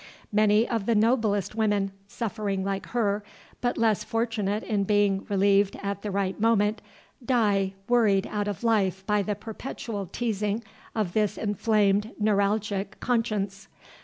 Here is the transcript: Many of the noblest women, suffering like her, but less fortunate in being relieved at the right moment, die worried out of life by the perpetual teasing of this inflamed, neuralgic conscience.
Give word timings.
Many 0.31 0.67
of 0.67 0.87
the 0.87 0.95
noblest 0.95 1.53
women, 1.53 1.91
suffering 2.07 2.63
like 2.65 2.87
her, 2.87 3.23
but 3.61 3.77
less 3.77 4.03
fortunate 4.03 4.63
in 4.63 4.83
being 4.83 5.27
relieved 5.29 5.75
at 5.83 6.01
the 6.01 6.09
right 6.09 6.39
moment, 6.39 6.81
die 7.23 7.73
worried 7.87 8.25
out 8.25 8.47
of 8.47 8.63
life 8.63 9.05
by 9.05 9.21
the 9.21 9.35
perpetual 9.35 10.07
teasing 10.07 10.63
of 10.95 11.13
this 11.13 11.37
inflamed, 11.37 12.13
neuralgic 12.19 12.99
conscience. 12.99 13.67